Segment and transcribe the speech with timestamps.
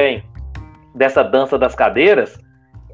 [0.00, 0.24] bem
[0.94, 2.38] dessa dança das cadeiras,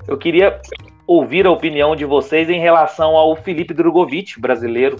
[0.08, 0.60] eu queria
[1.06, 4.96] ouvir a opinião de vocês em relação ao Felipe Drogovic, brasileiro,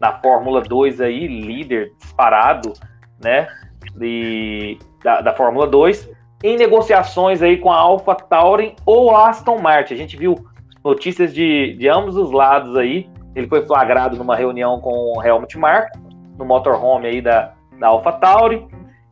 [0.00, 2.72] na Fórmula 2 aí, líder disparado,
[3.20, 3.48] né,
[3.96, 6.08] de, da, da Fórmula 2,
[6.44, 9.94] em negociações aí com a Alpha Tauri ou Aston Martin.
[9.94, 10.36] A gente viu
[10.84, 13.10] notícias de, de ambos os lados aí.
[13.34, 15.98] Ele foi flagrado numa reunião com o Helmut Marko,
[16.38, 18.64] no motorhome aí da, da Alpha Tauri.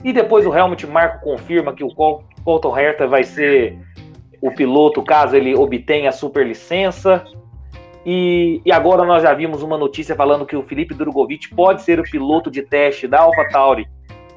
[0.05, 1.91] E depois o Helmut Marko confirma que o
[2.45, 3.79] Colton Herta vai ser
[4.41, 7.24] o piloto caso ele obtenha a superlicença.
[8.05, 12.01] E, e agora nós já vimos uma notícia falando que o Felipe Drogovic pode ser
[12.01, 13.87] o piloto de teste da AlphaTauri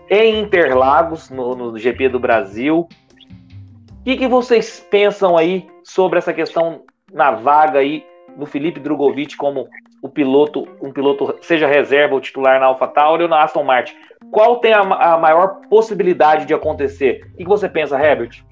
[0.07, 2.87] em Interlagos, no, no GP do Brasil.
[3.99, 8.05] O que, que vocês pensam aí sobre essa questão na vaga aí
[8.37, 9.67] do Felipe Drogovic como
[9.99, 13.95] o piloto, um piloto, seja reserva ou titular na AlphaTauri ou na Aston Martin?
[14.31, 17.21] Qual tem a, a maior possibilidade de acontecer?
[17.33, 18.43] O que, você pensa, Herbert?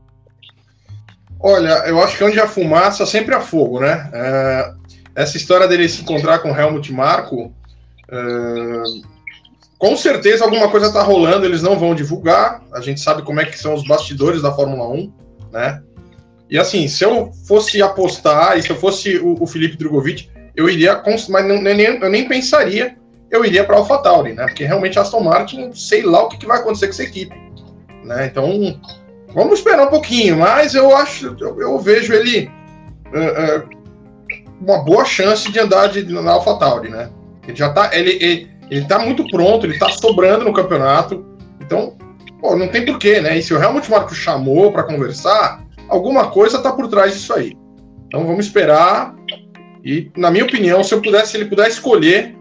[1.40, 4.10] Olha, eu acho que onde há fumaça sempre há fogo, né?
[4.14, 4.74] É,
[5.16, 7.54] essa história dele se encontrar com Helmut Marko,
[8.10, 8.84] é,
[9.78, 12.64] com certeza alguma coisa está rolando, eles não vão divulgar.
[12.74, 15.14] A gente sabe como é que são os bastidores da Fórmula 1,
[15.52, 15.84] né?
[16.50, 20.70] E assim, se eu fosse apostar, e se eu fosse o, o Felipe Drogovic, eu
[20.70, 22.96] iria, mas não, nem, eu nem pensaria,
[23.36, 24.46] eu iria para AlphaTauri, né?
[24.46, 27.36] Porque realmente Aston Martin, sei lá o que, que vai acontecer com essa equipe,
[28.04, 28.28] né?
[28.28, 28.80] Então,
[29.34, 32.52] vamos esperar um pouquinho, mas eu acho, eu, eu vejo ele
[33.08, 33.70] uh, uh,
[34.62, 37.10] uma boa chance de andar de, na AlphaTauri, né?
[37.48, 41.26] Ele já tá, ele, ele, ele tá muito pronto, ele tá sobrando no campeonato,
[41.60, 41.98] então,
[42.40, 43.38] pô, não tem porquê, né?
[43.38, 47.54] E se o Helmut Marko chamou para conversar, alguma coisa tá por trás disso aí.
[48.08, 49.16] Então vamos esperar.
[49.84, 52.36] E, na minha opinião, se eu pudesse, se ele puder escolher,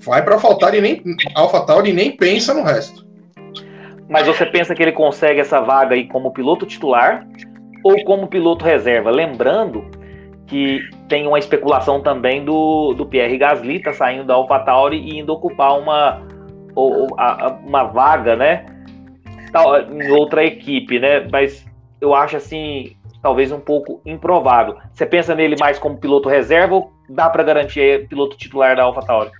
[0.00, 1.02] vai para AlphaTauri e nem
[1.34, 3.06] AlphaTauri nem pensa no resto.
[4.08, 7.26] Mas você pensa que ele consegue essa vaga aí como piloto titular
[7.84, 9.10] ou como piloto reserva?
[9.10, 9.84] Lembrando
[10.46, 15.32] que tem uma especulação também do, do Pierre Gasly tá saindo da AlphaTauri e indo
[15.32, 16.22] ocupar uma,
[17.64, 18.66] uma vaga, né?
[19.92, 21.28] Em outra equipe, né?
[21.30, 21.64] Mas
[22.00, 24.76] eu acho assim, talvez um pouco improvável.
[24.92, 29.30] Você pensa nele mais como piloto reserva ou dá para garantir piloto titular da AlphaTauri?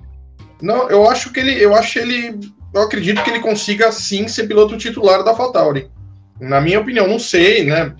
[0.60, 2.38] Não, eu acho que ele, eu acho ele,
[2.74, 5.90] eu acredito que ele consiga sim ser piloto titular da AlphaTauri.
[6.40, 7.94] Na minha opinião, não sei, né?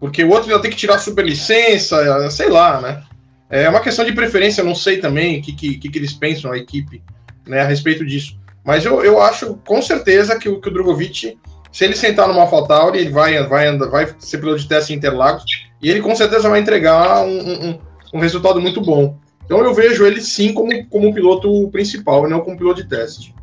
[0.00, 3.02] Porque o outro já tem que tirar superlicença, sei lá, né?
[3.50, 6.58] É uma questão de preferência, não sei também o que, que, que, eles pensam, a
[6.58, 7.02] equipe,
[7.46, 8.38] né, a respeito disso.
[8.64, 11.38] Mas eu, eu acho com certeza que, que o Drogovic,
[11.72, 15.44] se ele sentar numa AlphaTauri, ele vai, vai, vai ser piloto de teste em Interlagos
[15.80, 17.78] e ele com certeza vai entregar um, um,
[18.14, 19.18] um resultado muito bom.
[19.48, 23.34] Então eu vejo ele sim como, como piloto principal não como piloto de teste.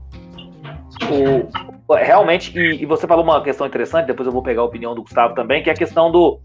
[1.10, 4.94] O, realmente, e, e, você falou uma questão interessante, depois eu vou pegar a opinião
[4.94, 6.40] do Gustavo também, que é a questão do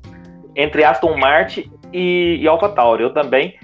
[0.57, 3.03] entre Aston Martin e, e AlphaTauri.
[3.03, 3.55] Eu também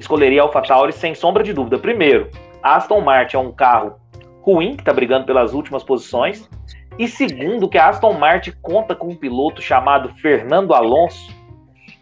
[0.00, 1.78] escolheria AlphaTauri sem sombra de dúvida.
[1.78, 2.28] Primeiro,
[2.60, 3.94] Aston Martin é um carro
[4.42, 6.50] ruim, que está brigando pelas últimas posições.
[6.98, 11.32] E segundo, que a Aston Martin conta com um piloto chamado Fernando Alonso,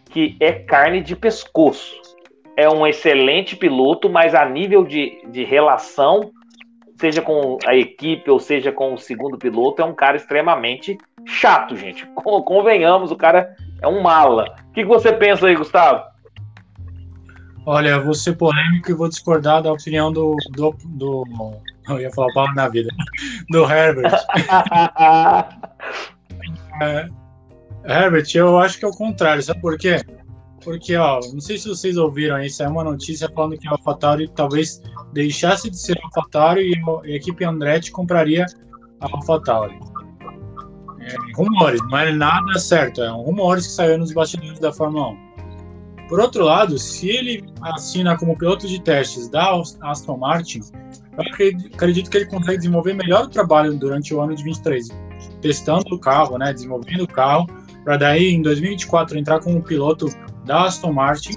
[0.09, 2.01] que é carne de pescoço.
[2.55, 6.31] É um excelente piloto, mas a nível de, de relação
[6.97, 11.75] seja com a equipe ou seja com o segundo piloto, é um cara extremamente chato,
[11.75, 12.05] gente.
[12.15, 14.55] Convenhamos, o cara é um mala.
[14.69, 16.03] O que você pensa aí, Gustavo?
[17.65, 20.35] Olha, vou ser polêmico e vou discordar da opinião do.
[20.51, 21.23] do, do
[21.89, 22.89] eu ia falar palavra na vida.
[23.49, 24.11] Do Herbert.
[26.81, 27.07] é,
[27.85, 29.97] Herbert, eu acho que é o contrário, sabe por quê?
[30.63, 34.29] Porque, ó, não sei se vocês ouviram aí, saiu uma notícia falando que a AlphaTauri
[34.29, 34.81] talvez
[35.11, 36.71] deixasse de ser AlphaTauri
[37.03, 38.45] e a equipe Andretti compraria
[39.01, 39.77] a AlphaTauri.
[41.01, 45.33] É, rumores, não é nada certo, é rumores que saíram nos bastidores da Fórmula 1.
[46.07, 50.61] Por outro lado, se ele assina como piloto de testes da Aston Martin,
[51.17, 51.23] eu
[51.73, 54.89] acredito que ele consegue desenvolver melhor o trabalho durante o ano de 23,
[55.41, 57.47] testando o carro, né, desenvolvendo o carro,
[57.83, 60.07] para daí em 2024 entrar como piloto
[60.45, 61.33] da Aston Martin,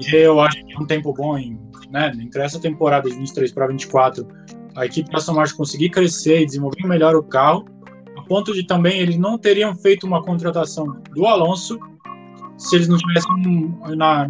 [0.00, 1.58] e eu acho que é um tempo bom em,
[1.90, 4.26] né, entre essa temporada de 23 para 24,
[4.76, 7.64] a equipe da Aston Martin conseguir crescer e desenvolver melhor o carro,
[8.16, 11.78] a ponto de também eles não teriam feito uma contratação do Alonso
[12.56, 14.28] se eles não tivessem um, na,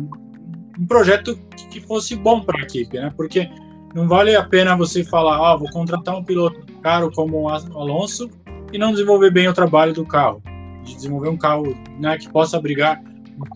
[0.78, 1.36] um projeto
[1.70, 3.12] que fosse bom para a equipe, né?
[3.16, 3.50] Porque
[3.94, 8.30] não vale a pena você falar, ah, vou contratar um piloto caro como o Alonso
[8.72, 10.40] e não desenvolver bem o trabalho do carro,
[10.84, 13.02] de desenvolver um carro né, que possa brigar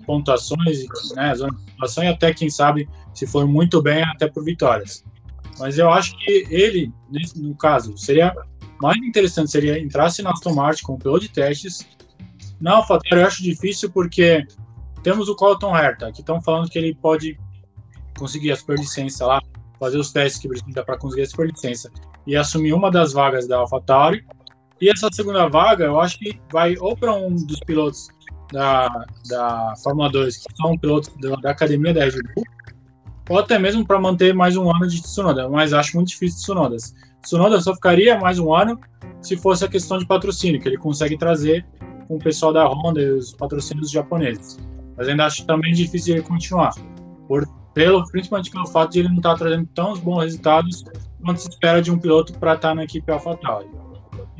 [0.06, 0.84] pontuações,
[1.14, 5.04] né, zona de pontuação e até, quem sabe, se for muito bem, até por vitórias.
[5.58, 8.34] Mas eu acho que ele, nesse, no caso, seria
[8.81, 11.86] mais interessante seria entrasse na Aston Martin como piloto de testes,
[12.60, 14.46] Não, AlphaTauri eu acho difícil porque
[15.02, 17.38] temos o Colton Herta, que estão falando que ele pode
[18.19, 19.40] conseguir a superlicença lá,
[19.78, 21.90] fazer os testes que precisa para conseguir a superlicença
[22.26, 24.25] e assumir uma das vagas da AlphaTauri.
[24.80, 28.08] E essa segunda vaga, eu acho que vai ou para um dos pilotos
[28.52, 32.44] da, da Fórmula 2, que são pilotos da, da academia da Red Bull,
[33.29, 36.94] ou até mesmo para manter mais um ano de Tsunoda, mas acho muito difícil Tsunodas.
[37.23, 38.79] Tsunoda só ficaria mais um ano
[39.23, 41.67] se fosse a questão de patrocínio, que ele consegue trazer
[42.06, 44.58] com o pessoal da Honda e os patrocínios japoneses.
[44.97, 46.75] Mas ainda acho também difícil ele continuar,
[47.26, 50.85] por, pelo, principalmente pelo fato de ele não estar tá trazendo tão bons resultados
[51.25, 53.83] quanto se espera de um piloto para estar tá na equipe AlphaTauri.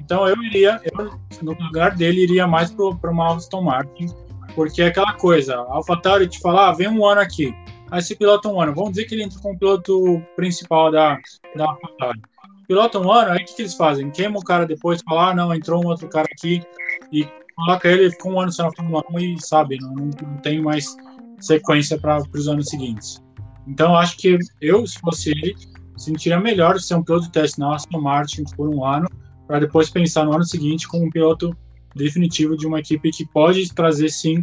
[0.05, 4.07] Então eu iria, eu, no lugar dele, iria mais para uma Aston Martin,
[4.55, 7.55] porque é aquela coisa, a AlphaTauri te fala, ah, vem um ano aqui,
[7.91, 11.19] aí se pilota um ano, vamos dizer que ele entra como piloto principal da,
[11.57, 12.21] da AlphaTauri.
[12.69, 14.11] Pilota um ano, aí o que, que eles fazem?
[14.11, 16.63] Queima o cara depois, fala, ah, não, entrou um outro cara aqui,
[17.11, 17.27] e
[17.57, 20.95] coloca ele, ficou um ano na Fórmula 1 e sabe, não, não tem mais
[21.41, 23.23] sequência para os anos seguintes.
[23.67, 25.55] Então acho que eu, se fosse ele,
[25.97, 29.09] sentiria melhor ser um piloto de teste na Aston Martin por um ano,
[29.47, 31.57] para depois pensar no ano seguinte como um piloto
[31.95, 34.43] definitivo de uma equipe que pode trazer sim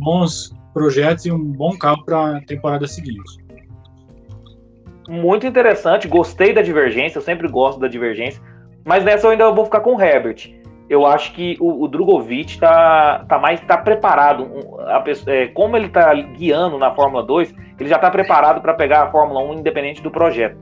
[0.00, 3.44] bons projetos e um bom carro para a temporada seguinte.
[5.08, 8.42] Muito interessante, gostei da divergência, eu sempre gosto da divergência,
[8.84, 10.54] mas nessa eu ainda vou ficar com o Herbert.
[10.88, 14.48] Eu acho que o, o Drogovic está tá mais tá preparado.
[14.86, 19.04] A, é, como ele está guiando na Fórmula 2, ele já está preparado para pegar
[19.04, 20.56] a Fórmula 1 independente do projeto.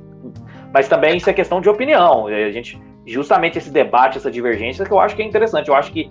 [0.73, 2.27] Mas também isso é questão de opinião.
[2.27, 5.69] A gente justamente esse debate, essa divergência, que eu acho que é interessante.
[5.69, 6.09] Eu acho que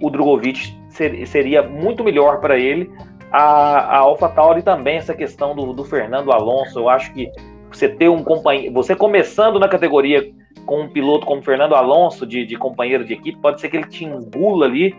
[0.00, 2.90] o Drogovic ser, seria muito melhor para ele.
[3.32, 7.30] A, a AlphaTauri também, essa questão do, do Fernando Alonso, eu acho que
[7.70, 10.32] você ter um companheiro, você começando na categoria
[10.64, 13.88] com um piloto como Fernando Alonso, de, de companheiro de equipe, pode ser que ele
[13.88, 14.94] te engula ali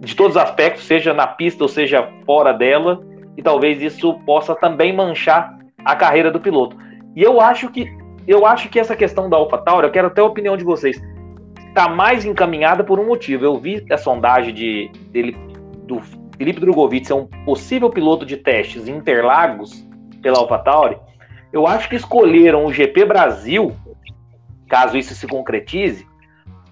[0.00, 3.00] de todos os aspectos, seja na pista ou seja fora dela,
[3.36, 6.76] e talvez isso possa também manchar a carreira do piloto.
[7.16, 7.90] E eu acho que
[8.28, 11.00] eu acho que essa questão da AlphaTauri, eu quero até a opinião de vocês,
[11.68, 13.44] está mais encaminhada por um motivo.
[13.44, 15.36] Eu vi a sondagem de, dele,
[15.84, 16.00] do
[16.36, 19.86] Felipe Drogovic ser um possível piloto de testes em Interlagos
[20.22, 20.98] pela AlphaTauri.
[21.52, 23.74] Eu acho que escolheram o GP Brasil,
[24.68, 26.06] caso isso se concretize,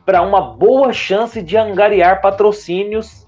[0.05, 3.26] para uma boa chance de angariar patrocínios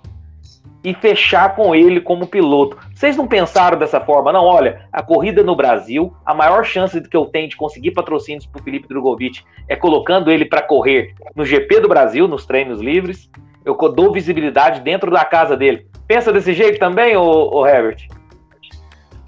[0.84, 2.78] e fechar com ele como piloto.
[2.94, 4.32] Vocês não pensaram dessa forma?
[4.32, 8.46] Não, olha, a corrida no Brasil, a maior chance que eu tenho de conseguir patrocínios
[8.46, 12.80] para o Felipe Drogovic é colocando ele para correr no GP do Brasil, nos treinos
[12.80, 13.28] livres.
[13.64, 15.86] Eu dou visibilidade dentro da casa dele.
[16.06, 18.08] Pensa desse jeito também, ô Herbert?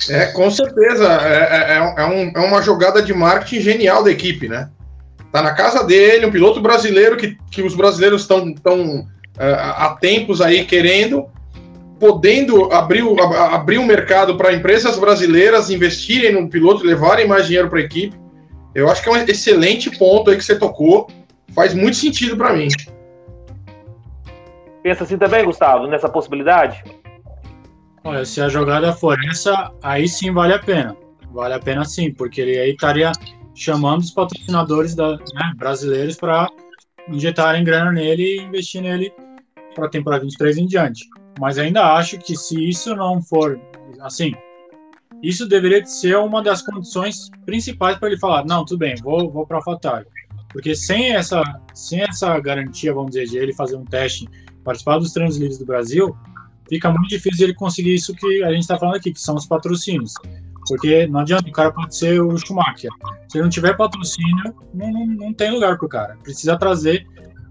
[0.08, 1.06] É, com certeza.
[1.22, 4.70] É, é, é, um, é uma jogada de marketing genial da equipe, né?
[5.30, 9.06] Tá na casa dele, um piloto brasileiro que, que os brasileiros estão tão, uh,
[9.38, 11.28] há tempos aí querendo
[12.00, 17.68] podendo abrir o, abrir o mercado para empresas brasileiras investirem no piloto, levarem mais dinheiro
[17.68, 18.18] para a equipe.
[18.74, 21.08] Eu acho que é um excelente ponto aí que você tocou.
[21.54, 22.68] Faz muito sentido para mim.
[24.82, 26.82] Pensa assim também, Gustavo, nessa possibilidade?
[28.02, 30.96] Olha, se a jogada for essa, aí sim vale a pena.
[31.32, 33.12] Vale a pena sim, porque ele aí estaria
[33.54, 36.48] chamando os patrocinadores da, né, brasileiros para
[37.10, 39.12] injetarem grana nele e investir nele
[39.74, 41.04] para a temporada 23 em diante.
[41.40, 43.58] Mas ainda acho que se isso não for
[44.02, 44.34] assim,
[45.22, 49.46] isso deveria ser uma das condições principais para ele falar, não, tudo bem, vou, vou
[49.46, 50.04] para a AlphaTauri.
[50.50, 51.42] Porque sem essa,
[51.72, 54.28] sem essa garantia, vamos dizer, de ele fazer um teste,
[54.62, 56.14] participar dos treinos livres do Brasil,
[56.68, 59.46] fica muito difícil ele conseguir isso que a gente está falando aqui, que são os
[59.46, 60.12] patrocínios.
[60.68, 62.90] Porque não adianta, o cara pode ser o Schumacher.
[63.28, 66.18] Se ele não tiver patrocínio, não, não, não tem lugar para o cara.
[66.22, 67.06] Precisa trazer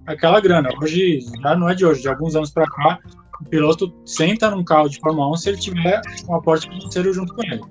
[0.05, 0.69] aquela grana.
[0.79, 2.99] Hoje, já não é de hoje, de alguns anos para cá,
[3.41, 7.33] o piloto senta num carro de Fórmula 1 se ele tiver um aporte financeiro junto
[7.33, 7.61] com ele.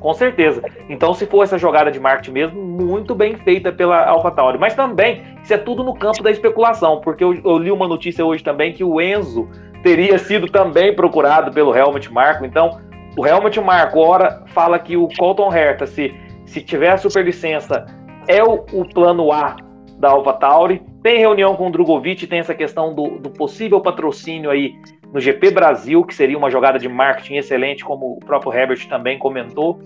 [0.00, 0.62] Com certeza.
[0.88, 4.56] Então, se for essa jogada de marketing mesmo, muito bem feita pela AlphaTauri.
[4.56, 8.24] Mas também, isso é tudo no campo da especulação, porque eu, eu, li uma notícia
[8.24, 9.48] hoje também que o Enzo
[9.82, 12.44] teria sido também procurado pelo Helmut Marko.
[12.44, 12.80] Então,
[13.16, 16.14] o Helmut Marko, ora, fala que o Colton Herta, se,
[16.46, 17.84] se tiver a superlicença,
[18.28, 19.56] é o, o plano A
[19.98, 20.80] da AlphaTauri.
[21.02, 24.74] Tem reunião com o Drogovic, tem essa questão do, do, possível patrocínio aí
[25.12, 29.18] no GP Brasil, que seria uma jogada de marketing excelente, como o próprio Herbert também
[29.18, 29.80] comentou.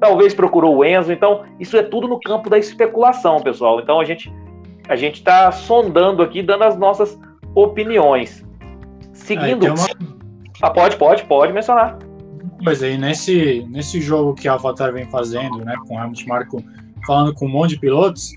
[0.00, 3.80] Talvez procurou o Enzo, então isso é tudo no campo da especulação, pessoal.
[3.80, 4.30] Então a gente
[4.88, 7.18] a gente está sondando aqui, dando as nossas
[7.54, 8.44] opiniões.
[9.12, 9.66] Seguindo.
[9.66, 9.86] Ah, uma...
[10.62, 11.98] ah, pode, pode, pode mencionar.
[12.62, 16.62] Pois aí, nesse, nesse jogo que a AlphaTauri vem fazendo, né, com o Helmut Marko
[17.06, 18.32] falando com um monte de pilotos,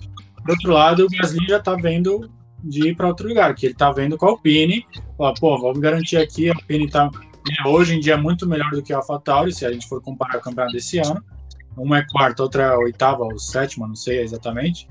[0.49, 2.29] do outro lado, o Gasly já está vendo
[2.63, 4.85] de ir para outro lugar, que ele está vendo com a Alpine,
[5.17, 7.09] Falar, pô, vamos garantir aqui, a Alpine tá
[7.47, 10.01] né, hoje em dia é muito melhor do que a AlphaTauri, se a gente for
[10.01, 11.23] comparar o campeonato desse ano.
[11.77, 14.87] Uma é quarta, outra é oitava ou sétima, não sei exatamente.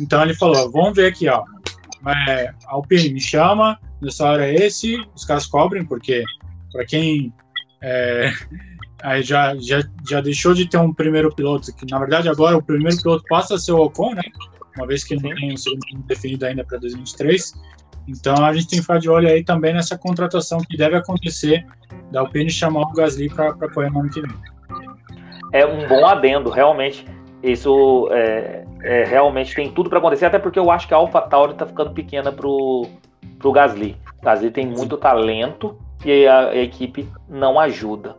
[0.00, 1.44] Então ele falou, vamos ver aqui, ó.
[2.28, 6.24] É, Alpine me chama, meu salário é esse, os caras cobrem, porque
[6.72, 7.32] para quem
[7.82, 8.32] é,
[9.02, 12.62] aí já, já, já deixou de ter um primeiro piloto, que na verdade agora o
[12.62, 14.22] primeiro piloto passa a ser o Ocon, né?
[14.76, 17.54] Uma vez que não tem um segundo definido ainda para 2023.
[18.08, 21.66] Então a gente tem que ficar de olho aí também nessa contratação que deve acontecer
[22.12, 24.30] da Alpine chamar o Gasly para apoiar no ano que vem.
[25.52, 27.06] É um bom adendo, realmente.
[27.42, 31.52] Isso é, é realmente tem tudo para acontecer, até porque eu acho que a AlphaTauri
[31.52, 32.86] está ficando pequena pro,
[33.38, 33.96] pro Gasly.
[34.20, 38.16] O Gasly tem muito talento e a, a equipe não ajuda.